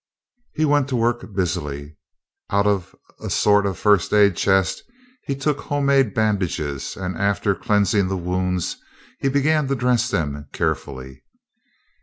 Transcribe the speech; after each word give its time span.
He 0.55 0.65
went 0.65 0.87
to 0.89 0.95
work 0.95 1.31
busily. 1.35 1.95
Out 2.49 2.65
of 2.65 2.95
a 3.21 3.29
sort 3.29 3.67
of 3.67 3.77
first 3.77 4.11
aid 4.13 4.35
chest 4.35 4.81
he 5.27 5.35
took 5.35 5.59
homemade 5.59 6.15
bandages 6.15 6.97
and, 6.97 7.15
after 7.15 7.53
cleansing 7.53 8.07
the 8.07 8.17
wounds, 8.17 8.77
he 9.19 9.29
began 9.29 9.67
to 9.67 9.75
dress 9.75 10.09
them 10.09 10.47
carefully. 10.53 11.21